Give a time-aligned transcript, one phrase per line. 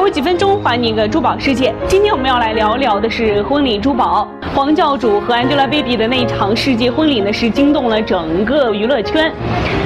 [0.00, 1.74] 有几分钟还你一个珠宝世界。
[1.86, 4.26] 今天我们要来聊聊的是婚礼珠宝。
[4.54, 9.30] 黄教主和 Angelababy 的那场世纪婚礼呢，是惊动了整个娱乐圈。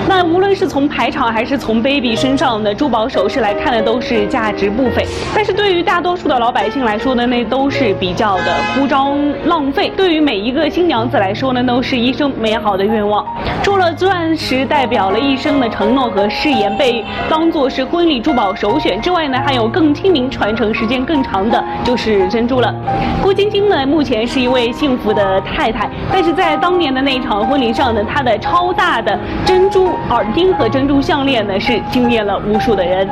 [0.06, 5.05] 那无论是从排场还是从 Baby 身上的珠宝首饰来看呢，都是价值不菲。
[5.34, 9.91] 但是对于大多数的老百姓来说呢，那都是比较的铺张浪费。
[9.96, 13.27] 对于每一个新娘子来说呢，都是一生美好的愿望。
[13.62, 22.74] 除了钻石代表了一生的承诺和誓言，被当做是婚礼珠宝首选之外呢，还有更亲民、传承时间更长的，就是珍珠了。
[23.22, 33.08] 郭晶晶呢，目前是一位幸福的太太，但是在当年的那场婚礼上呢，她的超大的珍珠耳钉和珍珠项链呢，是惊艳了无数的人。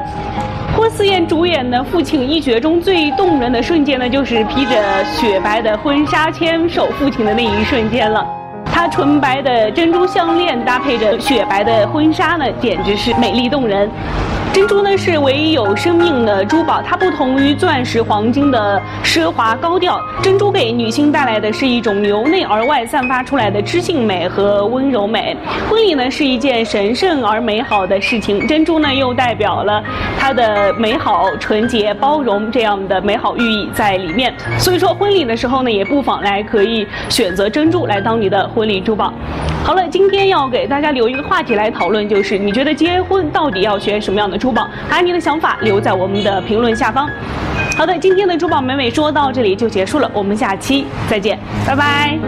[0.77, 8.23] 郭思燕主演的《父亲一角》中最动人的瞬间呢，就是披着雪白的婚纱牵手父亲的那一瞬间了。
[8.67, 13.89] 她纯白的珍珠项链搭配着雪白的婚纱呢，简直是美丽动人。
[14.53, 19.99] 珍珠呢是唯一有生命的珠宝，它不同于钻石、黄金的奢华高调。
[20.23, 25.35] 珍珠给女性带来的是一种由内而外散发出来的知性美和温柔美。
[25.71, 29.83] 婚礼呢是一件神圣而美好的事情，珍珠呢又代表了
[30.19, 34.35] 它的美好、纯洁、包容这样的美好寓意在里面。
[34.59, 39.15] 所以说婚礼的时候呢，也不妨来可以选择珍珠来当你的婚礼珠宝。
[39.65, 44.69] 好了，今天要给大家留一个话题来讨论，就是你觉得结婚到底要选什么样的珠宝？
[44.91, 47.09] 把你的想法留在我们的评论下方。
[47.77, 52.19] 好的，今天的珠宝美美说到这里就结束了，我们下期再见，拜拜。